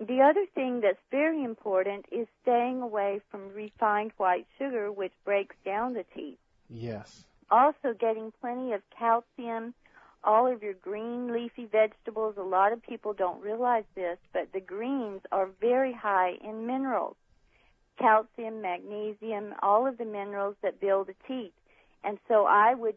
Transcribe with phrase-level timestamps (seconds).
[0.00, 5.56] The other thing that's very important is staying away from refined white sugar, which breaks
[5.64, 6.38] down the teeth.
[6.70, 7.24] Yes.
[7.50, 9.74] Also, getting plenty of calcium,
[10.22, 12.36] all of your green leafy vegetables.
[12.36, 17.16] A lot of people don't realize this, but the greens are very high in minerals
[17.98, 21.52] calcium, magnesium, all of the minerals that build the teeth.
[22.04, 22.94] And so I would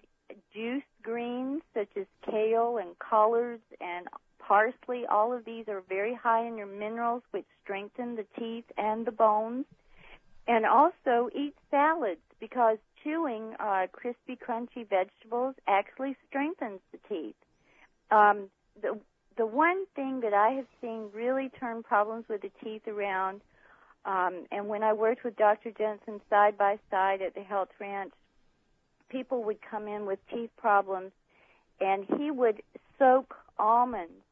[0.53, 4.08] juice greens such as kale and collards and
[4.47, 5.06] parsley.
[5.06, 9.11] All of these are very high in your minerals, which strengthen the teeth and the
[9.11, 9.66] bones.
[10.48, 17.36] And also eat salads because chewing uh, crispy, crunchy vegetables actually strengthens the teeth.
[18.09, 18.50] Um,
[18.81, 19.00] the
[19.38, 23.42] the one thing that I have seen really turn problems with the teeth around,
[24.05, 25.71] um, and when I worked with Dr.
[25.71, 28.11] Jensen side by side at the Health Ranch,
[29.10, 31.11] people would come in with teeth problems,
[31.80, 32.61] and he would
[32.99, 34.23] soak almonds.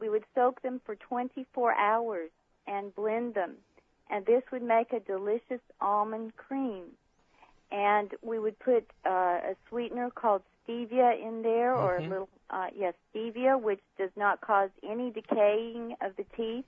[0.00, 2.30] We would soak them for 24 hours
[2.66, 3.54] and blend them,
[4.10, 6.84] and this would make a delicious almond cream.
[7.70, 12.66] And we would put uh, a sweetener called stevia in there, or a little, uh,
[12.76, 16.64] yes, stevia, which does not cause any decaying of the teeth.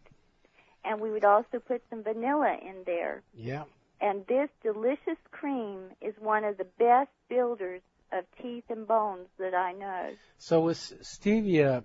[0.85, 3.23] And we would also put some vanilla in there.
[3.35, 3.65] Yeah.
[4.01, 9.55] And this delicious cream is one of the best builders of teeth and bones that
[9.55, 10.11] I know.
[10.39, 11.85] So with stevia,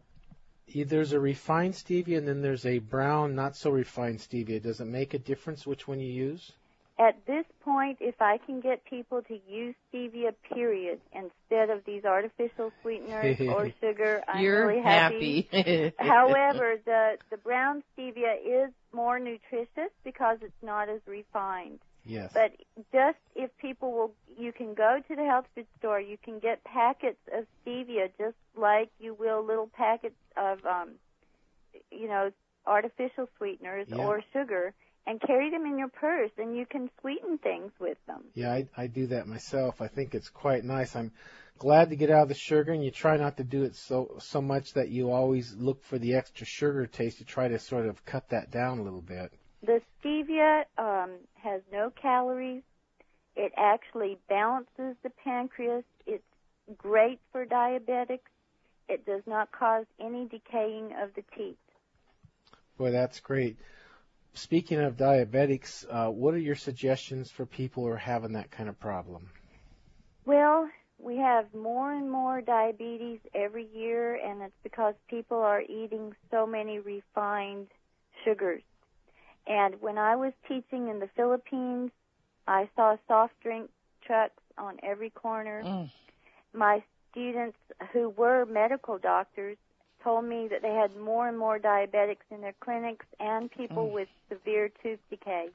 [0.68, 4.62] there's a refined stevia and then there's a brown, not so refined stevia.
[4.62, 6.54] Does it make a difference which one you use?
[7.00, 12.06] At this point, if I can get people to use stevia, period, instead of these
[12.06, 15.48] artificial sweeteners or sugar, I'm You're really happy.
[15.52, 15.94] happy.
[16.00, 21.80] However, the the brown stevia is more nutritious because it's not as refined.
[22.06, 22.32] Yes.
[22.34, 22.52] But
[22.92, 26.00] just if people will, you can go to the health food store.
[26.00, 30.90] You can get packets of stevia, just like you will little packets of, um,
[31.92, 32.30] you know,
[32.68, 33.98] artificial sweeteners Yeah.
[34.06, 34.74] or sugar,
[35.06, 38.24] and carry them in your purse, and you can sweeten things with them.
[38.34, 39.82] Yeah, I, I do that myself.
[39.82, 40.96] I think it's quite nice.
[40.96, 41.12] I'm
[41.58, 44.16] glad to get out of the sugar, and you try not to do it so
[44.20, 47.18] so much that you always look for the extra sugar taste.
[47.18, 49.34] to try to sort of cut that down a little bit.
[49.62, 52.64] The stevia um, has no calories.
[53.36, 55.84] It actually balances the pancreas.
[56.06, 56.24] It's
[56.78, 58.20] great for diabetics.
[58.90, 61.58] It does not cause any decaying of the teeth.
[62.78, 63.58] Boy, that's great.
[64.36, 68.68] Speaking of diabetics, uh, what are your suggestions for people who are having that kind
[68.68, 69.30] of problem?
[70.26, 76.16] Well, we have more and more diabetes every year, and it's because people are eating
[76.32, 77.68] so many refined
[78.24, 78.64] sugars.
[79.46, 81.92] And when I was teaching in the Philippines,
[82.48, 83.70] I saw soft drink
[84.06, 85.62] trucks on every corner.
[85.64, 85.92] Mm.
[86.54, 87.58] My students
[87.92, 89.58] who were medical doctors
[90.04, 93.94] told me that they had more and more diabetics in their clinics and people mm.
[93.94, 95.50] with severe tooth decay.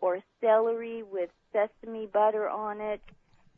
[0.00, 3.00] or celery with sesame butter on it.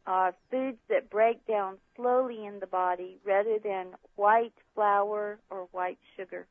[0.06, 3.87] Uh, foods that break down slowly in the body rather than
[4.17, 6.47] white flour or white sugar.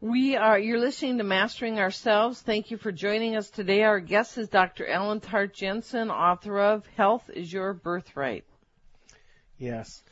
[0.00, 2.40] We are, you're listening to Mastering Ourselves.
[2.40, 3.82] Thank you for joining us today.
[3.82, 4.86] Our guest is Dr.
[4.86, 8.44] Ellen Tart Jensen, author of Health is Your Birthright.
[9.58, 10.02] Yes.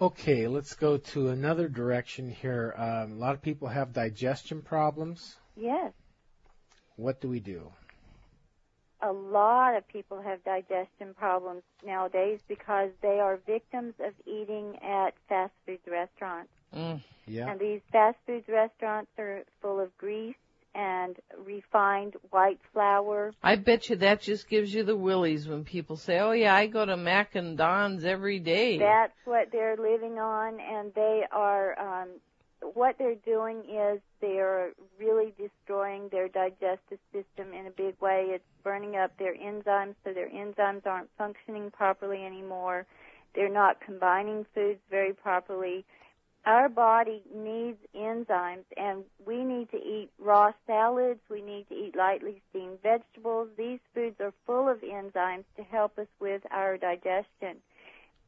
[0.00, 2.74] Okay, let's go to another direction here.
[2.74, 5.36] Um, a lot of people have digestion problems.
[5.54, 5.92] Yes.
[6.96, 7.70] What do we do?
[9.02, 15.14] A lot of people have digestion problems nowadays because they are victims of eating at
[15.28, 16.50] fast food restaurants.
[16.74, 17.02] Mm.
[17.26, 17.50] Yeah.
[17.50, 20.34] And these fast food restaurants are full of grease
[20.74, 23.32] and refined white flour.
[23.42, 26.66] I bet you that just gives you the willies when people say, oh yeah, I
[26.66, 28.78] go to Mac and Don's every day.
[28.78, 31.78] That's what they're living on, and they are.
[31.78, 32.08] Um,
[32.74, 38.26] what they're doing is they're really destroying their digestive system in a big way.
[38.28, 42.86] It's burning up their enzymes, so their enzymes aren't functioning properly anymore.
[43.34, 45.84] They're not combining foods very properly.
[46.46, 51.20] Our body needs enzymes, and we need to eat raw salads.
[51.28, 53.48] We need to eat lightly steamed vegetables.
[53.56, 57.56] These foods are full of enzymes to help us with our digestion.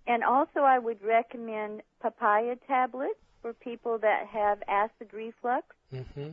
[0.07, 5.67] And also, I would recommend papaya tablets for people that have acid reflux.
[5.93, 6.31] Mm-hmm.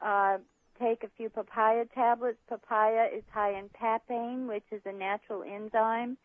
[0.00, 0.38] Uh,
[0.78, 2.38] take a few papaya tablets.
[2.48, 6.16] Papaya is high in papain, which is a natural enzyme,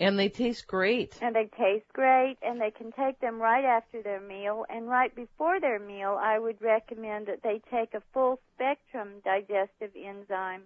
[0.00, 1.18] and they taste great.
[1.20, 2.36] and they taste great.
[2.42, 4.64] And they can take them right after their meal.
[4.68, 9.90] And right before their meal, I would recommend that they take a full spectrum digestive
[9.96, 10.62] enzyme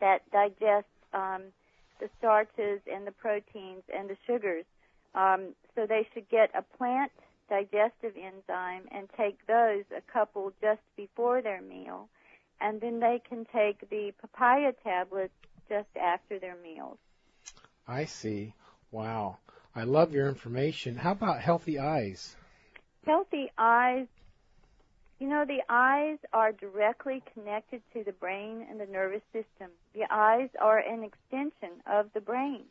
[0.00, 1.42] that digests um,
[2.00, 4.64] the starches and the proteins and the sugars.
[5.14, 7.12] Um, so they should get a plant
[7.52, 12.08] digestive enzyme and take those a couple just before their meal.
[12.62, 15.34] And then they can take the papaya tablets
[15.68, 16.96] just after their meals.
[17.86, 18.54] I see.
[18.90, 19.36] Wow.
[19.74, 20.96] I love your information.
[20.96, 22.36] How about healthy eyes?
[23.04, 24.06] Healthy eyes,
[25.18, 29.70] you know, the eyes are directly connected to the brain and the nervous system.
[29.92, 32.64] The eyes are an extension of the brain.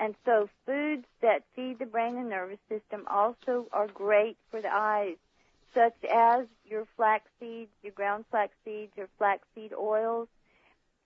[0.00, 4.74] And so foods that feed the brain and nervous system also are great for the
[4.74, 5.16] eyes,
[5.74, 10.26] such as your flax seeds, your ground flax seeds, your flaxseed oils.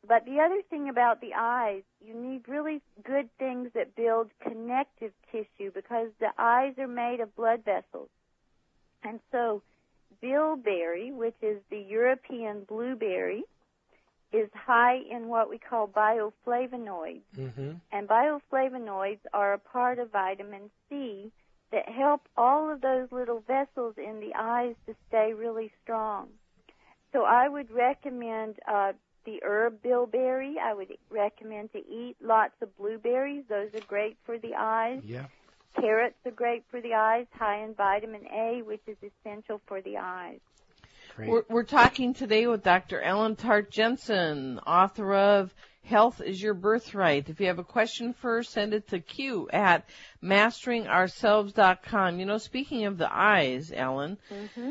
[0.07, 5.12] But the other thing about the eyes, you need really good things that build connective
[5.33, 8.11] tissue because the eyes are made of blood vessels.
[9.02, 9.62] And so
[10.21, 13.42] bilberry, which is the European blueberry,
[14.33, 17.23] is high in what we call bioflavonoids.
[17.37, 17.73] Mm-hmm.
[17.93, 21.31] And bioflavonoids are a part of vitamin C
[21.71, 26.28] that help all of those little vessels in the eyes to stay really strong.
[27.12, 28.93] So I would recommend uh,
[29.25, 30.57] the herb bilberry.
[30.62, 33.45] I would recommend to eat lots of blueberries.
[33.49, 35.02] Those are great for the eyes.
[35.04, 35.26] Yeah.
[35.81, 39.99] Carrots are great for the eyes, high in vitamin A, which is essential for the
[39.99, 40.38] eyes.
[41.16, 41.28] Great.
[41.30, 43.00] We're, we're talking today with Dr.
[43.00, 45.54] Ellen Tart Jensen, author of
[45.85, 47.28] Health is Your Birthright.
[47.28, 49.88] If you have a question for her, send it to Q at
[50.23, 52.18] masteringourselves.com.
[52.18, 54.71] You know, speaking of the eyes, Ellen, Mm-hmm.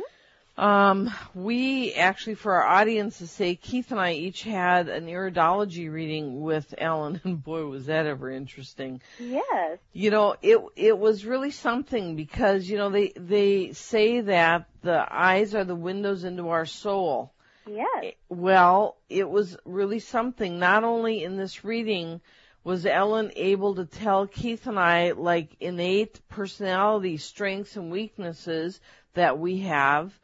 [0.55, 5.91] Um, we actually, for our audience to say, Keith and I each had an iridology
[5.91, 9.01] reading with Ellen, and boy, was that ever interesting.
[9.19, 9.79] Yes.
[9.93, 15.05] You know, it it was really something because you know they they say that the
[15.10, 17.33] eyes are the windows into our soul.
[17.65, 18.13] Yes.
[18.29, 20.60] Well, it was really something.
[20.60, 22.22] Not only in this reading
[22.63, 28.79] was Ellen able to tell Keith and I like innate personality strengths and weaknesses
[29.13, 30.17] that we have,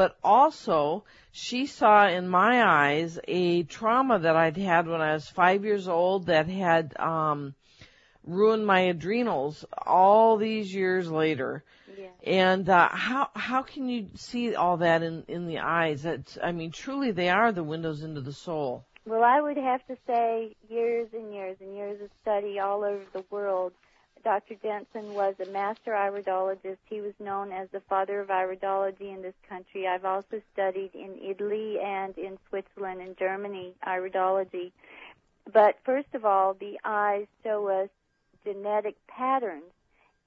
[0.00, 5.28] but also she saw in my eyes a trauma that I'd had when I was
[5.28, 7.54] five years old that had um,
[8.24, 11.64] ruined my adrenals all these years later.
[11.98, 12.06] Yeah.
[12.24, 16.04] And uh, how how can you see all that in in the eyes?
[16.04, 18.86] That's I mean, truly, they are the windows into the soul.
[19.04, 23.04] Well, I would have to say years and years and years of study all over
[23.12, 23.74] the world.
[24.22, 24.54] Dr.
[24.62, 26.78] Jensen was a master iridologist.
[26.88, 29.86] He was known as the father of iridology in this country.
[29.86, 34.72] I've also studied in Italy and in Switzerland and Germany iridology.
[35.52, 37.88] But first of all, the eyes show us
[38.44, 39.72] genetic patterns.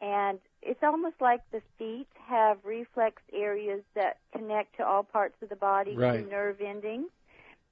[0.01, 5.49] And it's almost like the feet have reflex areas that connect to all parts of
[5.49, 6.29] the body Right.
[6.29, 7.09] nerve endings.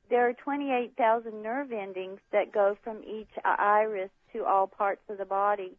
[0.10, 5.26] There are 28,000 nerve endings that go from each iris to all parts of the
[5.26, 5.78] body.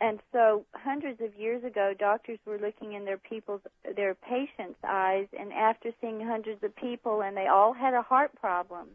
[0.00, 3.60] And so hundreds of years ago, doctors were looking in their people's,
[3.96, 8.34] their patients' eyes, and after seeing hundreds of people, and they all had a heart
[8.40, 8.88] problem,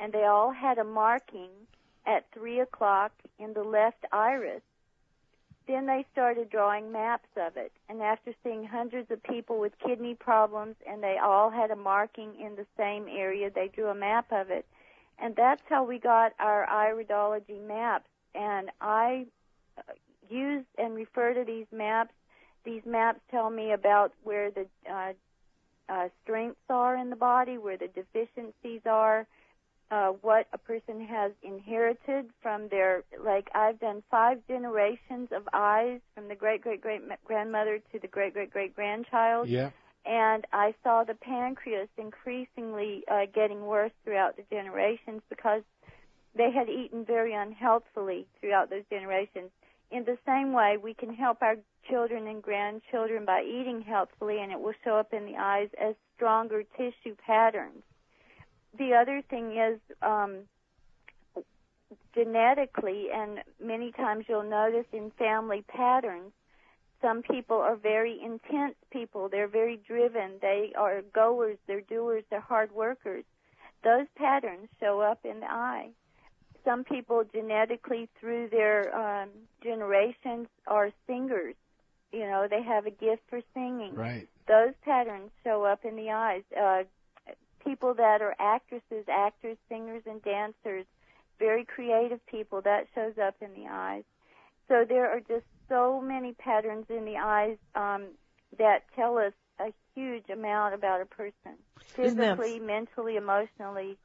[0.00, 1.50] and they all had a marking
[2.06, 4.62] at three o'clock in the left iris.
[5.66, 10.14] Then they started drawing maps of it, and after seeing hundreds of people with kidney
[10.14, 14.30] problems, and they all had a marking in the same area, they drew a map
[14.30, 14.64] of it,
[15.18, 18.08] and that's how we got our iridology maps.
[18.36, 19.26] And I
[20.30, 22.12] use and refer to these maps.
[22.64, 25.12] These maps tell me about where the uh,
[25.88, 29.26] uh, strengths are in the body, where the deficiencies are,
[29.90, 36.00] uh, what a person has inherited from their, like I've done five generations of eyes
[36.14, 39.70] from the great great great grandmother to the great great great grandchild, Yeah.
[40.04, 45.62] and I saw the pancreas increasingly uh, getting worse throughout the generations because
[46.34, 49.50] they had eaten very unhealthfully throughout those generations.
[49.90, 51.56] In the same way, we can help our
[51.88, 55.94] children and grandchildren by eating healthfully, and it will show up in the eyes as
[56.14, 57.82] stronger tissue patterns.
[58.76, 60.40] The other thing is um,
[62.14, 66.32] genetically, and many times you'll notice in family patterns,
[67.00, 69.28] some people are very intense people.
[69.28, 70.32] They're very driven.
[70.42, 71.56] They are goers.
[71.66, 72.24] They're doers.
[72.28, 73.24] They're hard workers.
[73.84, 75.90] Those patterns show up in the eye.
[76.68, 79.30] Some people genetically through their um,
[79.62, 81.54] generations are singers.
[82.12, 83.94] You know, they have a gift for singing.
[83.94, 84.28] Right.
[84.46, 86.42] Those patterns show up in the eyes.
[86.54, 86.82] Uh,
[87.64, 90.84] people that are actresses, actors, singers, and dancers,
[91.38, 94.04] very creative people, that shows up in the eyes.
[94.68, 98.08] So there are just so many patterns in the eyes um,
[98.58, 101.56] that tell us a huge amount about a person,
[101.96, 103.96] Isn't that- physically, mentally, emotionally,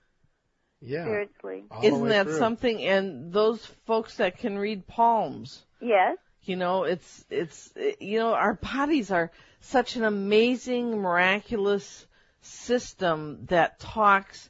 [0.86, 1.04] Yeah.
[1.06, 1.63] spiritually.
[1.72, 2.38] All Isn't that through.
[2.38, 2.84] something?
[2.84, 6.18] And those folks that can read palms, Yes.
[6.44, 12.06] you know, it's it's you know, our bodies are such an amazing, miraculous
[12.42, 14.50] system that talks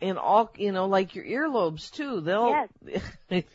[0.00, 2.20] in all, you know, like your earlobes too.
[2.20, 2.66] They'll.
[3.30, 3.44] Yes.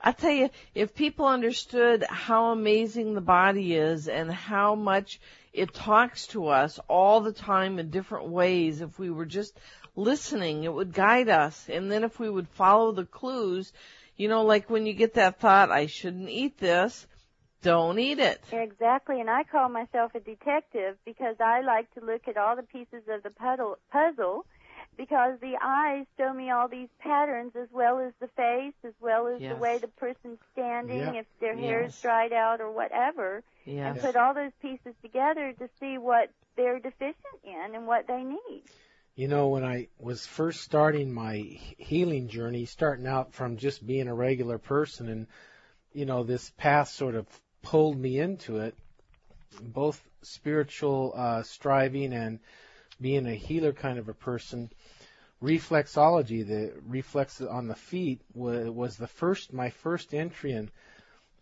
[0.00, 5.20] I tell you, if people understood how amazing the body is and how much
[5.52, 9.58] it talks to us all the time in different ways, if we were just
[9.98, 11.68] listening, it would guide us.
[11.68, 13.72] And then if we would follow the clues,
[14.16, 17.06] you know, like when you get that thought, I shouldn't eat this,
[17.62, 18.40] don't eat it.
[18.52, 22.62] Exactly, and I call myself a detective because I like to look at all the
[22.62, 24.46] pieces of the puddle, puzzle
[24.96, 29.28] because the eyes show me all these patterns as well as the face, as well
[29.28, 29.54] as Yes.
[29.54, 31.20] the way the person's standing, Yeah.
[31.20, 35.68] if their hair is dried out or whatever, and put all those pieces together to
[35.78, 38.62] see what they're deficient in and what they need.
[39.18, 41.38] You know, when I was first starting my
[41.76, 45.26] healing journey, starting out from just being a regular person, and
[45.92, 47.26] you know, this path sort of
[47.60, 48.76] pulled me into it,
[49.60, 52.38] both spiritual uh, striving and
[53.00, 54.70] being a healer kind of a person.
[55.42, 60.70] Reflexology, the reflex on the feet, was, the first, my first entry, and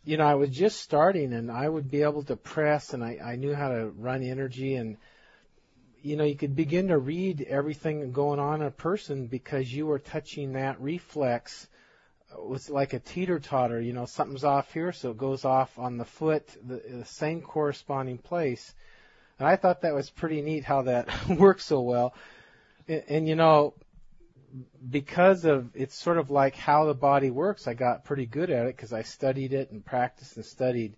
[0.02, 3.18] you know, I was just starting, and I would be able to press, and I,
[3.22, 4.96] I knew how to run energy, and
[6.06, 9.86] you know, you could begin to read everything going on in a person because you
[9.86, 11.66] were touching that reflex.
[12.30, 15.76] It was like a teeter totter, you know, something's off here, so it goes off
[15.78, 18.72] on the foot, the, the same corresponding place.
[19.40, 22.14] And I thought that was pretty neat how that works so well.
[22.86, 23.74] And, and you know,
[24.88, 28.66] because of it's sort of like how the body works, I got pretty good at
[28.66, 30.96] it because I studied it and practiced and studied,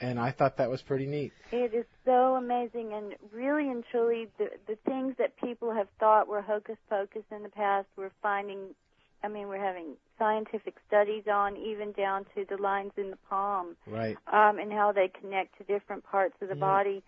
[0.00, 1.32] and I thought that was pretty neat.
[1.52, 6.28] It is so amazing, and really and truly, the the things that people have thought
[6.28, 8.74] were hocus pocus in the past, we're finding
[9.22, 13.76] I mean, we're having scientific studies on, even down to the lines in the palm,
[13.86, 14.16] Right.
[14.32, 16.60] um, and how they connect to different parts of the Yeah.
[16.60, 17.02] body.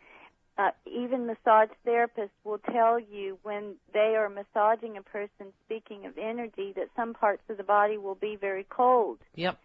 [0.58, 6.18] Uh, even massage therapists will tell you when they are massaging a person, speaking of
[6.18, 9.58] energy, that some parts of the body will be very cold, Yep.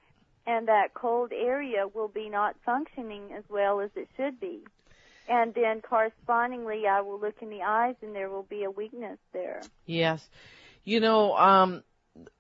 [0.48, 4.62] And that cold area will be not functioning as well as it should be.
[5.30, 9.18] And then correspondingly, I will look in the eyes, and there will be a weakness
[9.34, 9.62] there.
[9.86, 10.26] Yes.
[10.86, 11.84] You know, um,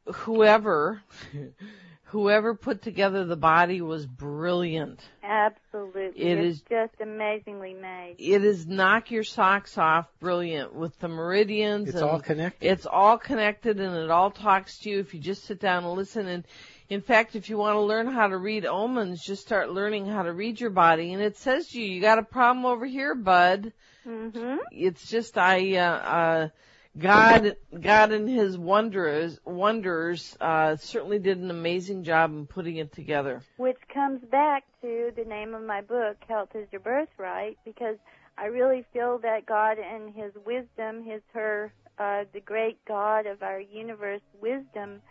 [0.05, 1.01] whoever,
[2.05, 5.01] whoever put together the body was brilliant.
[5.21, 8.15] Absolutely, It it's is- just amazingly made.
[8.19, 12.65] It is knock your socks off brilliant with the meridians It's and all connected.
[12.65, 15.93] it's all connected and it all talks to you if you just sit down and
[15.93, 16.45] listen and
[16.89, 20.23] in fact if you want to learn how to read omens just start learning how
[20.23, 23.15] to read your body and it says to you you got a problem over here
[23.15, 23.71] bud
[24.05, 24.59] Mhm.
[24.71, 26.49] it's just I uh, uh
[26.97, 32.93] God God in his wonders wonders uh certainly did an amazing job in putting it
[32.93, 33.41] together.
[33.57, 37.97] Which comes back to the name of my book, Health is Your Birthright, because
[38.37, 43.43] I really feel that God and His wisdom, His her, uh, the great God of
[43.43, 45.01] our universe, wisdom,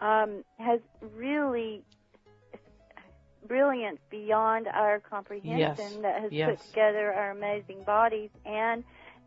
[0.00, 0.80] um, has
[1.14, 1.82] really
[3.46, 5.96] brilliance beyond our comprehension Yes.
[6.02, 6.50] that has Yes.
[6.58, 8.84] put together our amazing bodies and